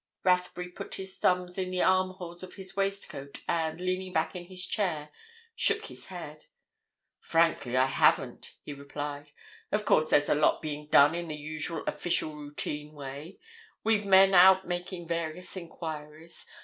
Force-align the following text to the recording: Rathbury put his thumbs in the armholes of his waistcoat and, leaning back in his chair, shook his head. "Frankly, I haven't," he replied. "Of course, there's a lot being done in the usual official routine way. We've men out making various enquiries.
Rathbury 0.23 0.69
put 0.69 0.95
his 0.95 1.15
thumbs 1.19 1.59
in 1.59 1.69
the 1.69 1.83
armholes 1.83 2.41
of 2.41 2.55
his 2.55 2.75
waistcoat 2.75 3.43
and, 3.47 3.79
leaning 3.79 4.11
back 4.11 4.35
in 4.35 4.45
his 4.45 4.65
chair, 4.65 5.09
shook 5.55 5.85
his 5.85 6.07
head. 6.07 6.45
"Frankly, 7.19 7.77
I 7.77 7.85
haven't," 7.85 8.55
he 8.63 8.73
replied. 8.73 9.31
"Of 9.71 9.85
course, 9.85 10.09
there's 10.09 10.27
a 10.29 10.33
lot 10.33 10.59
being 10.59 10.87
done 10.87 11.13
in 11.13 11.27
the 11.27 11.35
usual 11.35 11.83
official 11.85 12.33
routine 12.33 12.93
way. 12.93 13.37
We've 13.83 14.07
men 14.07 14.33
out 14.33 14.67
making 14.67 15.07
various 15.07 15.55
enquiries. 15.55 16.47